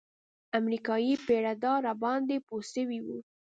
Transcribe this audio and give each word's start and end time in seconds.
امريکايي 0.59 1.13
پيره 1.25 1.53
دار 1.63 1.79
راباندې 1.87 2.37
پوه 2.47 2.61
سوى 2.73 2.99
و. 3.03 3.07